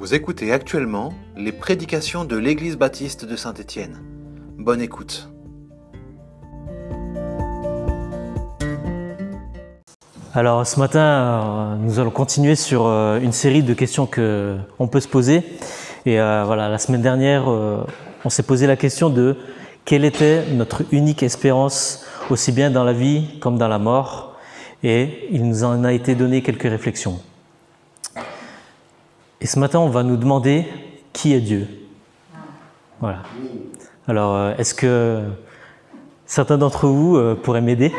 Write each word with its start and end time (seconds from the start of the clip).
Vous 0.00 0.14
écoutez 0.14 0.52
actuellement 0.52 1.12
les 1.36 1.50
prédications 1.50 2.24
de 2.24 2.36
l'Église 2.36 2.76
baptiste 2.76 3.24
de 3.24 3.34
Saint-Étienne. 3.34 3.98
Bonne 4.56 4.80
écoute. 4.80 5.28
Alors 10.34 10.64
ce 10.64 10.78
matin, 10.78 11.00
euh, 11.00 11.76
nous 11.80 11.98
allons 11.98 12.12
continuer 12.12 12.54
sur 12.54 12.86
euh, 12.86 13.18
une 13.18 13.32
série 13.32 13.64
de 13.64 13.74
questions 13.74 14.06
que 14.06 14.56
on 14.78 14.86
peut 14.86 15.00
se 15.00 15.08
poser. 15.08 15.42
Et 16.06 16.20
euh, 16.20 16.44
voilà, 16.46 16.68
la 16.68 16.78
semaine 16.78 17.02
dernière, 17.02 17.48
on 17.48 18.30
s'est 18.30 18.44
posé 18.44 18.68
la 18.68 18.76
question 18.76 19.10
de 19.10 19.36
quelle 19.84 20.04
était 20.04 20.44
notre 20.52 20.84
unique 20.92 21.24
espérance, 21.24 22.06
aussi 22.30 22.52
bien 22.52 22.70
dans 22.70 22.84
la 22.84 22.92
vie 22.92 23.40
comme 23.40 23.58
dans 23.58 23.66
la 23.66 23.80
mort. 23.80 24.36
Et 24.84 25.26
il 25.32 25.44
nous 25.44 25.64
en 25.64 25.82
a 25.82 25.92
été 25.92 26.14
donné 26.14 26.40
quelques 26.42 26.70
réflexions. 26.70 27.18
Et 29.40 29.46
ce 29.46 29.58
matin, 29.58 29.78
on 29.78 29.88
va 29.88 30.02
nous 30.02 30.16
demander 30.16 30.66
qui 31.12 31.32
est 31.32 31.40
Dieu. 31.40 31.68
Voilà. 33.00 33.22
Alors, 34.08 34.50
est-ce 34.58 34.74
que 34.74 35.22
certains 36.26 36.58
d'entre 36.58 36.88
vous 36.88 37.36
pourraient 37.36 37.60
m'aider? 37.60 37.92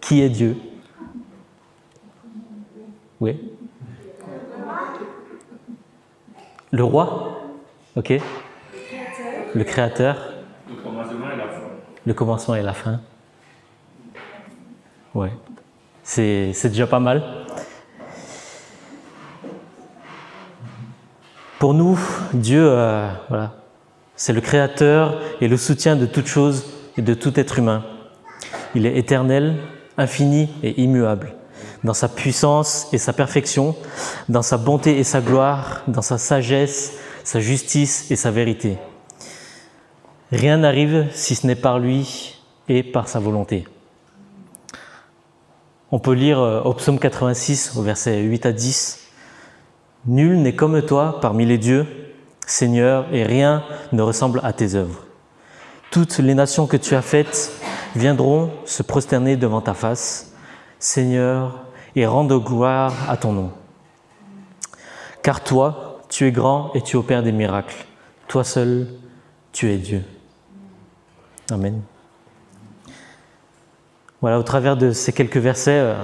Qui 0.00 0.22
est 0.22 0.28
Dieu? 0.28 0.56
Oui 3.20 3.38
Le 6.72 6.82
roi? 6.82 7.40
Ok. 7.96 8.14
Le 9.54 9.64
créateur? 9.64 10.16
Le 10.68 10.74
commencement 10.82 11.30
et 11.32 11.36
la 11.36 11.46
fin. 11.46 11.60
Le 12.06 12.14
commencement 12.14 12.54
et 12.56 12.62
la 12.62 12.72
fin. 12.72 13.00
Ouais. 15.14 15.30
C'est 16.02 16.68
déjà 16.68 16.88
pas 16.88 17.00
mal. 17.00 17.22
Pour 21.60 21.74
nous, 21.74 22.00
Dieu, 22.32 22.64
euh, 22.64 23.06
c'est 24.16 24.32
le 24.32 24.40
créateur 24.40 25.20
et 25.42 25.46
le 25.46 25.58
soutien 25.58 25.94
de 25.94 26.06
toute 26.06 26.26
chose 26.26 26.64
et 26.96 27.02
de 27.02 27.12
tout 27.12 27.38
être 27.38 27.58
humain. 27.58 27.84
Il 28.74 28.86
est 28.86 28.96
éternel, 28.96 29.56
infini 29.98 30.48
et 30.62 30.80
immuable, 30.80 31.34
dans 31.84 31.92
sa 31.92 32.08
puissance 32.08 32.88
et 32.94 32.98
sa 32.98 33.12
perfection, 33.12 33.76
dans 34.30 34.40
sa 34.40 34.56
bonté 34.56 34.98
et 34.98 35.04
sa 35.04 35.20
gloire, 35.20 35.82
dans 35.86 36.00
sa 36.00 36.16
sagesse, 36.16 36.94
sa 37.24 37.40
justice 37.40 38.10
et 38.10 38.16
sa 38.16 38.30
vérité. 38.30 38.78
Rien 40.32 40.56
n'arrive 40.56 41.08
si 41.12 41.34
ce 41.34 41.46
n'est 41.46 41.56
par 41.56 41.78
lui 41.78 42.40
et 42.70 42.82
par 42.82 43.06
sa 43.06 43.18
volonté. 43.20 43.66
On 45.92 45.98
peut 45.98 46.14
lire 46.14 46.40
euh, 46.40 46.62
au 46.62 46.72
psaume 46.72 46.98
86 46.98 47.76
au 47.76 47.82
verset 47.82 48.22
8 48.22 48.46
à 48.46 48.52
10. 48.52 48.99
Nul 50.06 50.40
n'est 50.40 50.54
comme 50.54 50.80
toi 50.82 51.20
parmi 51.20 51.44
les 51.44 51.58
dieux, 51.58 51.86
Seigneur, 52.46 53.06
et 53.12 53.24
rien 53.24 53.62
ne 53.92 54.02
ressemble 54.02 54.40
à 54.42 54.52
tes 54.52 54.74
œuvres. 54.74 55.04
Toutes 55.90 56.18
les 56.18 56.34
nations 56.34 56.66
que 56.66 56.76
tu 56.76 56.94
as 56.94 57.02
faites 57.02 57.52
viendront 57.94 58.50
se 58.64 58.82
prosterner 58.82 59.36
devant 59.36 59.60
ta 59.60 59.74
face, 59.74 60.32
Seigneur, 60.78 61.64
et 61.96 62.06
rendre 62.06 62.38
gloire 62.38 62.94
à 63.08 63.16
ton 63.16 63.32
nom. 63.32 63.50
Car 65.22 65.42
toi, 65.42 66.00
tu 66.08 66.26
es 66.26 66.32
grand 66.32 66.72
et 66.74 66.80
tu 66.80 66.96
opères 66.96 67.22
des 67.22 67.32
miracles. 67.32 67.84
Toi 68.28 68.44
seul, 68.44 68.86
tu 69.52 69.70
es 69.70 69.76
Dieu. 69.76 70.02
Amen. 71.50 71.82
Voilà, 74.20 74.38
au 74.38 74.42
travers 74.42 74.76
de 74.76 74.92
ces 74.92 75.12
quelques 75.12 75.38
versets, 75.38 75.80
euh, 75.80 75.94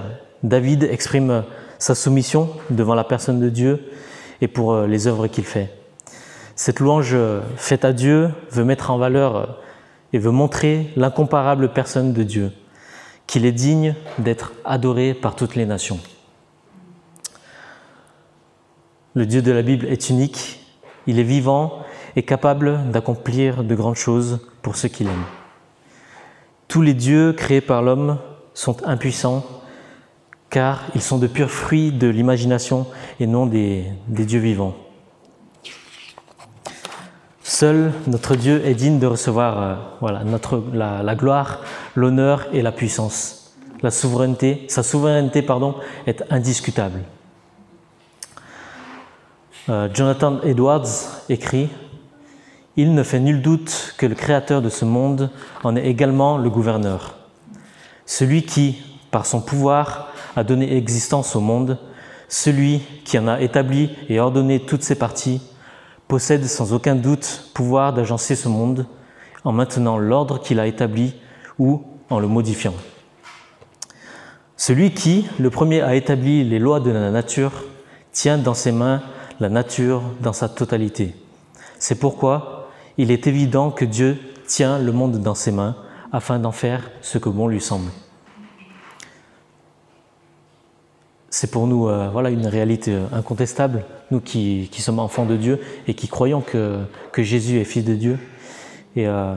David 0.43 0.85
exprime 0.85 1.45
sa 1.87 1.95
soumission 1.95 2.51
devant 2.69 2.97
la 2.97 3.05
personne 3.05 3.39
de 3.39 3.49
Dieu 3.49 3.93
et 4.41 4.49
pour 4.49 4.73
euh, 4.73 4.89
les 4.89 5.07
œuvres 5.07 5.29
qu'il 5.29 5.45
fait. 5.45 5.73
Cette 6.57 6.81
louange 6.81 7.13
euh, 7.15 7.43
faite 7.57 7.85
à 7.85 7.93
Dieu 7.93 8.31
veut 8.51 8.65
mettre 8.65 8.91
en 8.91 8.99
valeur 8.99 9.61
et 10.13 10.19
veut 10.19 10.33
montrer 10.33 10.91
l'incomparable 10.97 11.73
personne 11.73 12.13
de 12.13 12.25
Dieu, 12.25 12.51
qu'il 13.29 13.47
est 13.47 13.53
digne 13.53 13.95
d'être 14.19 14.53
adoré 14.65 15.15
par 15.15 15.37
toutes 15.37 15.55
les 15.55 15.65
nations. 15.65 16.01
Le 19.15 19.25
Dieu 19.25 19.41
de 19.41 19.53
la 19.53 19.63
Bible 19.63 19.87
est 19.87 20.11
unique, 20.11 20.67
il 21.07 21.21
est 21.21 21.29
vivant 21.37 21.85
et 22.17 22.25
capable 22.25 22.91
d'accomplir 22.91 23.63
de 23.63 23.77
grandes 23.77 23.95
choses 23.95 24.41
pour 24.61 24.75
ceux 24.75 24.89
qu'il 24.89 25.07
aime. 25.07 25.25
Tous 26.67 26.83
les 26.83 26.95
dieux 26.95 27.33
créés 27.33 27.61
par 27.61 27.81
l'homme 27.81 28.19
sont 28.55 28.85
impuissants 28.89 29.56
car 30.57 30.85
ils 30.95 31.03
sont 31.03 31.19
de 31.19 31.27
purs 31.27 31.51
fruits 31.51 31.93
de 31.93 32.07
l'imagination 32.07 32.87
et 33.21 33.27
non 33.27 33.45
des, 33.45 33.85
dieux 34.09 34.41
vivants. 34.41 34.75
Seul 37.43 37.93
notre 38.07 38.37
Dieu 38.37 38.65
est 38.65 38.73
digne 38.73 38.99
de 38.99 39.07
recevoir 39.07 39.61
euh, 39.61 39.75
voilà, 40.01 40.25
notre, 40.25 40.65
la, 40.73 41.15
gloire, 41.15 41.61
l'honneur 41.95 42.47
et 42.55 42.63
la 42.63 42.73
puissance. 42.73 43.55
La 43.83 43.91
souveraineté, 43.91 44.65
sa 44.71 44.83
souveraineté 44.83 45.43
pardon, 45.43 45.75
est 46.07 46.25
indiscutable. 46.31 47.01
Euh, 49.69 49.91
Jonathan 49.93 50.41
Edwards 50.41 50.89
écrit 51.29 51.69
Il 52.77 52.95
ne 52.95 53.03
fait 53.03 53.21
nul 53.21 53.43
doute 53.43 53.95
que 53.99 54.07
le 54.07 54.15
Créateur 54.15 54.63
de 54.63 54.71
ce 54.71 54.87
monde 54.87 55.29
en 55.65 55.77
est 55.77 55.85
également 55.85 56.39
le 56.39 56.49
gouverneur. 56.49 57.17
Celui 58.07 58.45
qui, 58.45 58.96
par 59.17 59.25
son 59.25 59.41
pouvoir, 59.41 60.13
a 60.37 60.45
donné 60.45 60.77
existence 60.77 61.37
au 61.37 61.41
monde, 61.41 61.79
celui 62.29 62.83
qui 63.07 63.19
en 63.19 63.29
a 63.29 63.41
établi 63.41 63.89
et 64.11 64.21
ordonné 64.21 64.61
toutes 64.61 64.83
ses 64.83 64.95
parties, 64.95 65.41
possède 66.07 66.45
sans 66.45 66.75
aucun 66.75 66.95
doute 66.95 67.49
pouvoir 67.55 67.95
d'agencer 67.95 68.37
ce 68.37 68.51
monde 68.51 68.85
en 69.43 69.53
maintenant 69.53 69.97
l'ordre 69.97 70.39
qu'il 70.39 70.61
a 70.61 70.67
établi 70.67 71.15
ou 71.59 71.83
en 72.11 72.19
le 72.19 72.27
modifiant. 72.27 72.75
Celui 74.59 74.93
qui, 74.93 75.27
le 75.39 75.49
premier, 75.49 75.81
a 75.81 75.95
établi 75.95 76.45
les 76.45 76.59
lois 76.59 76.81
de 76.81 76.91
la 76.91 77.11
nature, 77.11 77.65
tient 78.13 78.37
dans 78.37 78.53
ses 78.53 78.71
mains 78.71 79.01
la 79.41 79.49
nature 79.49 80.03
dans 80.21 80.35
sa 80.35 80.51
totalité. 80.51 81.15
C'est 81.79 81.99
pourquoi 81.99 82.69
il 82.99 83.11
est 83.11 83.27
évident 83.27 83.71
que 83.71 83.87
Dieu 83.87 84.19
tient 84.47 84.79
le 84.79 84.93
monde 84.93 85.23
dans 85.23 85.35
ses 85.35 85.53
mains 85.53 85.75
afin 86.13 86.39
d'en 86.39 86.53
faire 86.53 86.91
ce 87.01 87.17
que 87.17 87.31
bon 87.31 87.49
lui 87.49 87.63
semble. 87.63 87.91
C'est 91.37 91.51
pour 91.51 91.67
nous 91.67 91.87
euh, 91.87 92.09
voilà, 92.11 92.31
une 92.31 92.47
réalité 92.47 92.95
euh, 92.95 93.05
incontestable, 93.13 93.85
nous 94.11 94.21
qui, 94.21 94.71
sommes 94.79 94.99
enfants 94.99 95.27
de 95.27 95.37
Dieu 95.37 95.61
et 95.87 95.93
qui 95.93 96.09
croyons 96.09 96.41
que, 96.41 96.79
Jésus 97.19 97.61
est 97.61 97.65
fils 97.65 97.85
de 97.85 97.95
Dieu. 97.95 98.19
Et 98.97 99.07
euh, 99.07 99.35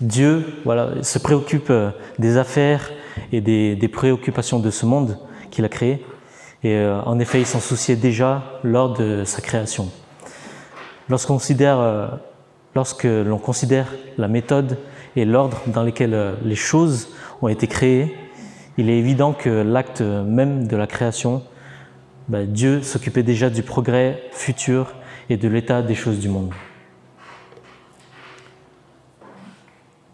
Dieu 0.00 0.46
voilà, 0.64 1.02
se 1.02 1.18
préoccupe 1.18 1.70
des 2.18 2.38
affaires 2.38 2.90
et 3.30 3.42
des, 3.42 3.88
préoccupations 3.88 4.58
de 4.58 4.70
ce 4.70 4.86
monde 4.86 5.18
qu'il 5.50 5.66
a 5.66 5.68
créé. 5.68 6.02
Et 6.64 6.82
en 7.04 7.18
effet, 7.18 7.40
il 7.40 7.46
s'en 7.46 7.60
souciait 7.60 7.96
déjà 7.96 8.60
lors 8.64 8.94
de 8.94 9.24
sa 9.24 9.42
création. 9.42 9.90
Lorsqu'on 11.10 11.34
considère, 11.34 12.20
lorsque 12.74 13.04
l'on 13.04 13.38
considère 13.38 13.92
la 14.16 14.28
méthode 14.28 14.78
et 15.14 15.26
l'ordre 15.26 15.60
dans 15.66 15.82
lesquels 15.82 16.36
les 16.42 16.56
choses 16.56 17.10
ont 17.42 17.48
été 17.48 17.66
créées, 17.66 18.16
il 18.78 18.88
est 18.88 18.96
évident 18.96 19.32
que 19.32 19.50
l'acte 19.50 20.00
même 20.00 20.68
de 20.68 20.76
la 20.76 20.86
création, 20.86 21.42
bah, 22.28 22.44
Dieu 22.44 22.80
s'occupait 22.82 23.24
déjà 23.24 23.50
du 23.50 23.64
progrès 23.64 24.22
futur 24.30 24.94
et 25.28 25.36
de 25.36 25.48
l'état 25.48 25.82
des 25.82 25.96
choses 25.96 26.20
du 26.20 26.28
monde. 26.28 26.52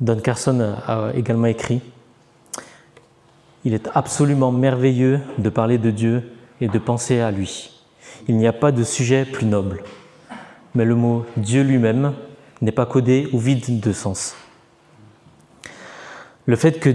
Don 0.00 0.18
Carson 0.18 0.76
a 0.86 1.12
également 1.14 1.46
écrit 1.46 1.82
Il 3.64 3.74
est 3.74 3.88
absolument 3.94 4.50
merveilleux 4.50 5.20
de 5.38 5.50
parler 5.50 5.76
de 5.76 5.90
Dieu 5.90 6.32
et 6.60 6.68
de 6.68 6.78
penser 6.78 7.20
à 7.20 7.30
lui. 7.30 7.70
Il 8.28 8.36
n'y 8.38 8.46
a 8.46 8.52
pas 8.54 8.72
de 8.72 8.82
sujet 8.82 9.26
plus 9.26 9.46
noble. 9.46 9.82
Mais 10.74 10.86
le 10.86 10.94
mot 10.94 11.26
Dieu 11.36 11.62
lui-même 11.62 12.14
n'est 12.62 12.72
pas 12.72 12.86
codé 12.86 13.28
ou 13.32 13.38
vide 13.38 13.80
de 13.80 13.92
sens. 13.92 14.34
Le 16.46 16.56
fait 16.56 16.78
que 16.78 16.90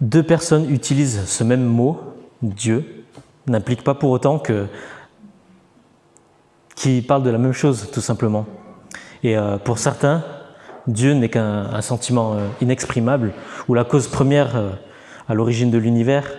deux 0.00 0.22
personnes 0.22 0.72
utilisent 0.72 1.24
ce 1.26 1.44
même 1.44 1.64
mot, 1.64 2.00
Dieu, 2.42 3.04
n'implique 3.46 3.82
pas 3.82 3.94
pour 3.94 4.10
autant 4.10 4.38
que 4.38 4.66
qu'ils 6.74 7.04
parlent 7.04 7.24
de 7.24 7.30
la 7.30 7.38
même 7.38 7.52
chose, 7.52 7.90
tout 7.92 8.00
simplement. 8.00 8.46
Et 9.24 9.36
euh, 9.36 9.58
pour 9.58 9.78
certains, 9.78 10.24
Dieu 10.86 11.12
n'est 11.12 11.28
qu'un 11.28 11.80
sentiment 11.80 12.34
euh, 12.34 12.46
inexprimable, 12.60 13.32
ou 13.66 13.74
la 13.74 13.82
cause 13.84 14.06
première 14.06 14.56
euh, 14.56 14.70
à 15.28 15.34
l'origine 15.34 15.72
de 15.72 15.78
l'univers, 15.78 16.30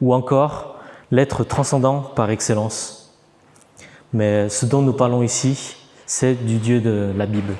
ou 0.00 0.12
encore 0.12 0.80
l'être 1.12 1.44
transcendant 1.44 2.00
par 2.00 2.30
excellence. 2.30 3.16
Mais 4.12 4.48
ce 4.48 4.66
dont 4.66 4.82
nous 4.82 4.92
parlons 4.92 5.22
ici, 5.22 5.76
c'est 6.06 6.34
du 6.34 6.56
Dieu 6.58 6.80
de 6.80 7.12
la 7.16 7.26
Bible. 7.26 7.54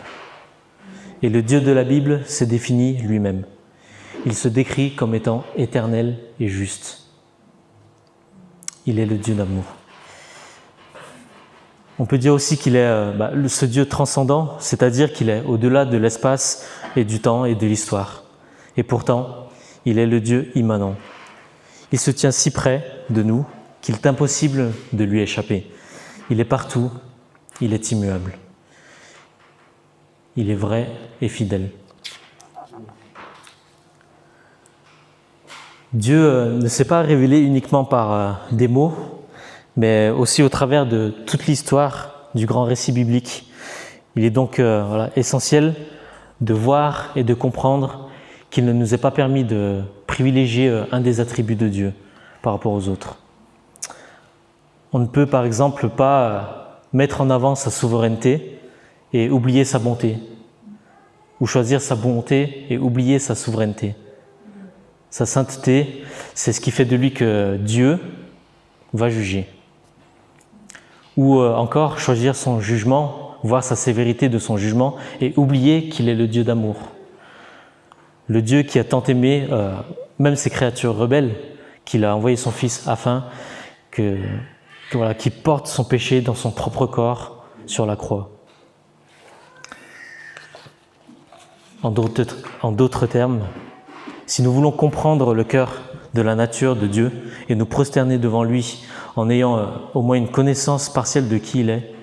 Et 1.23 1.29
le 1.29 1.43
Dieu 1.43 1.61
de 1.61 1.71
la 1.71 1.85
Bible 1.85 2.23
s'est 2.27 2.47
défini 2.47 2.97
lui-même 2.99 3.45
il 4.26 4.35
se 4.35 4.49
décrit 4.49 4.94
comme 4.94 5.15
étant 5.15 5.44
éternel 5.56 6.19
et 6.41 6.49
juste. 6.49 7.09
Il 8.87 8.99
est 8.99 9.06
le 9.06 9.17
Dieu 9.17 9.35
d'amour. 9.35 9.65
On 11.99 12.06
peut 12.06 12.19
dire 12.19 12.35
aussi 12.35 12.59
qu'il 12.59 12.75
est 12.75 12.87
euh, 12.87 13.12
bah, 13.12 13.31
ce 13.47 13.67
Dieu 13.67 13.87
transcendant, 13.87 14.56
c'est-à-dire 14.59 15.12
qu'il 15.12 15.31
est 15.31 15.43
au-delà 15.44 15.85
de 15.85 15.97
l'espace 15.97 16.69
et 16.97 17.05
du 17.05 17.21
temps 17.21 17.44
et 17.44 17.55
de 17.55 17.67
l'histoire. 17.67 18.25
Et 18.76 18.82
pourtant, 18.82 19.49
il 19.85 19.99
est 19.99 20.06
le 20.06 20.21
Dieu 20.21 20.50
immanent. 20.56 20.97
Il 21.93 22.00
se 22.00 22.11
tient 22.11 22.32
si 22.32 22.50
près 22.50 22.85
de 23.11 23.23
nous 23.23 23.47
qu'il 23.81 23.94
est 23.94 24.06
impossible 24.06 24.73
de 24.93 25.05
lui 25.05 25.20
échapper. 25.20 25.70
Il 26.31 26.41
est 26.41 26.44
partout, 26.44 26.91
il 27.61 27.73
est 27.73 27.93
immuable. 27.93 28.38
Il 30.37 30.50
est 30.50 30.56
vrai 30.56 30.91
et 31.20 31.29
fidèle. 31.29 31.70
Dieu 35.94 36.19
euh, 36.19 36.58
ne 36.58 36.67
s'est 36.67 36.87
pas 36.87 37.02
révélé 37.02 37.38
uniquement 37.38 37.85
par 37.85 38.12
euh, 38.12 38.32
des 38.50 38.67
mots, 38.67 38.93
mais 39.76 40.11
aussi 40.11 40.43
au 40.43 40.49
travers 40.49 40.87
de 40.87 41.14
toute 41.25 41.46
l'histoire 41.46 42.31
du 42.35 42.46
grand 42.46 42.64
récit 42.64 42.91
biblique. 42.91 43.49
Il 44.17 44.25
est 44.25 44.31
donc 44.31 44.58
euh, 44.58 45.06
essentiel 45.14 45.76
de 46.41 46.52
voir 46.52 47.12
et 47.14 47.23
de 47.23 47.32
comprendre 47.32 48.11
qu'il 48.50 48.64
ne 48.64 48.73
nous 48.73 48.93
est 48.93 48.99
pas 48.99 49.12
permis 49.12 49.44
de 49.44 49.82
privilégier 50.08 50.82
un 50.91 51.00
des 51.00 51.20
attributs 51.20 51.55
de 51.55 51.69
Dieu 51.69 51.93
par 52.43 52.55
rapport 52.55 52.73
aux 52.73 52.88
autres. 52.88 53.19
On 54.93 54.99
ne 54.99 55.06
peut 55.06 55.26
par 55.26 55.44
exemple 55.44 55.88
pas 55.88 56.81
mettre 56.93 57.20
en 57.20 57.31
avant 57.31 57.55
sa 57.55 57.70
souveraineté 57.70 58.58
et 59.12 59.31
oublier 59.31 59.64
sa 59.64 59.79
bonté, 59.79 60.19
ou 61.41 61.46
choisir 61.46 61.81
sa 61.81 61.94
bonté 61.94 62.67
et 62.69 62.79
oublier 62.79 63.20
sa 63.20 63.37
souveraineté. 63.37 63.94
Sa 65.15 65.27
sainteté, 65.27 66.03
c'est 66.35 66.53
ce 66.53 66.61
qui 66.61 66.73
fait 66.73 66.85
de 66.85 66.97
lui 66.97 67.15
que 67.15 67.57
Dieu 67.57 68.01
va 68.93 69.11
juger. 69.11 69.47
Ou 71.17 71.39
euh, 71.39 71.55
encore 71.55 72.01
choisir 72.01 72.35
son 72.35 72.59
jugement, 72.59 73.37
voir 73.45 73.63
sa 73.63 73.77
sévérité 73.77 74.29
de 74.29 74.41
son 74.41 74.57
jugement 74.57 74.97
et 75.21 75.33
oublier 75.37 75.89
qu'il 75.89 76.09
est 76.09 76.17
le 76.17 76.27
Dieu 76.27 76.43
d'amour. 76.43 76.75
Le 78.27 78.43
Dieu 78.43 78.63
qui 78.63 78.81
a 78.81 78.83
tant 78.83 79.05
aimé 79.05 79.47
euh, 79.53 79.77
même 80.19 80.35
ces 80.35 80.51
créatures 80.51 80.97
rebelles, 80.97 81.37
qu'il 81.85 82.05
a 82.05 82.17
envoyé 82.17 82.37
son 82.37 82.51
Fils 82.51 82.83
afin 82.89 83.27
que, 83.93 84.19
voilà, 84.91 85.15
qu'il 85.15 85.31
porte 85.31 85.69
son 85.69 85.85
péché 85.85 86.23
dans 86.23 86.35
son 86.35 86.51
propre 86.51 86.87
corps 86.87 87.45
sur 87.67 87.87
la 87.87 87.95
croix. 87.95 88.33
En 91.85 91.93
d'autres 91.93 93.07
termes, 93.07 93.43
si 94.35 94.43
nous 94.43 94.53
voulons 94.53 94.73
comprendre 94.73 95.33
le 95.33 95.45
cœur 95.45 95.81
de 96.13 96.21
la 96.21 96.35
nature 96.35 96.75
de 96.75 96.89
Dieu 96.89 97.13
et 97.49 97.55
nous 97.55 97.67
prosterner 97.67 98.19
devant 98.19 98.43
lui 98.43 98.85
en 99.15 99.31
ayant 99.31 99.57
euh, 99.57 99.67
au 99.95 100.03
moins 100.03 100.17
une 100.17 100.29
connaissance 100.29 100.93
partielle 100.93 101.29
de 101.29 101.39
qui 101.39 101.61
il 101.61 101.71
est, 101.71 101.95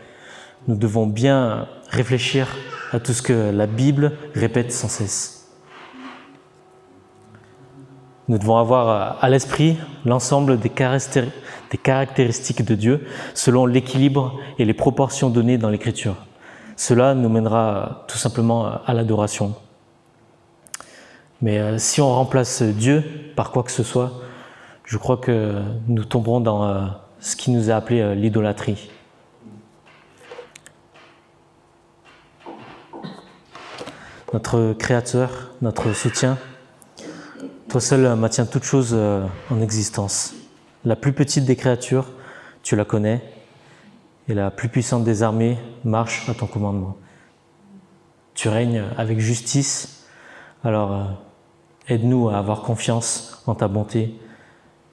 nous 0.69 0.77
devons 0.77 1.07
bien 1.07 1.67
réfléchir 1.89 2.47
à 2.93 3.01
tout 3.01 3.11
ce 3.11 3.21
que 3.21 3.51
la 3.51 3.67
Bible 3.67 4.13
répète 4.33 4.71
sans 4.71 4.87
cesse. 4.87 5.49
Nous 8.29 8.37
devons 8.37 8.59
avoir 8.59 8.87
euh, 8.87 9.17
à 9.19 9.29
l'esprit 9.29 9.77
l'ensemble 10.05 10.57
des 10.57 10.69
caractéristiques 10.69 12.63
de 12.63 12.75
Dieu 12.75 13.05
selon 13.33 13.65
l'équilibre 13.65 14.39
et 14.57 14.63
les 14.63 14.73
proportions 14.73 15.29
données 15.29 15.57
dans 15.57 15.69
l'Écriture. 15.69 16.15
Cela 16.77 17.13
nous 17.13 17.27
mènera 17.27 18.05
tout 18.07 18.17
simplement 18.17 18.71
à 18.85 18.93
l'adoration. 18.93 19.53
Mais 21.41 21.57
euh, 21.57 21.77
si 21.79 22.01
on 22.01 22.13
remplace 22.13 22.61
Dieu 22.61 23.03
par 23.35 23.51
quoi 23.51 23.63
que 23.63 23.71
ce 23.71 23.83
soit, 23.83 24.11
je 24.85 24.97
crois 24.97 25.17
que 25.17 25.61
nous 25.87 26.05
tomberons 26.05 26.39
dans 26.39 26.63
euh, 26.65 26.85
ce 27.19 27.35
qui 27.35 27.49
nous 27.49 27.71
a 27.71 27.75
appelé 27.75 28.01
euh, 28.01 28.13
l'idolâtrie. 28.13 28.91
Notre 34.33 34.73
Créateur, 34.73 35.51
notre 35.61 35.91
soutien, 35.93 36.37
toi 37.67 37.81
seul 37.81 38.15
maintiens 38.15 38.45
toutes 38.45 38.63
choses 38.63 38.93
en 38.93 39.61
existence. 39.61 40.33
La 40.85 40.95
plus 40.95 41.11
petite 41.11 41.43
des 41.43 41.57
créatures, 41.57 42.07
tu 42.63 42.77
la 42.77 42.85
connais, 42.85 43.21
et 44.29 44.33
la 44.33 44.49
plus 44.49 44.69
puissante 44.69 45.03
des 45.03 45.21
armées 45.21 45.57
marche 45.83 46.29
à 46.29 46.33
ton 46.33 46.45
commandement. 46.45 46.95
Tu 48.33 48.47
règnes 48.47 48.85
avec 48.97 49.19
justice, 49.19 50.05
alors 50.63 51.21
Aide-nous 51.87 52.29
à 52.29 52.37
avoir 52.37 52.61
confiance 52.61 53.41
en 53.47 53.55
ta 53.55 53.67
bonté 53.67 54.15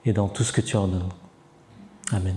et 0.04 0.12
dans 0.12 0.28
tout 0.28 0.44
ce 0.44 0.52
que 0.52 0.60
tu 0.60 0.76
ordonnes. 0.76 1.08
Amen. 2.12 2.36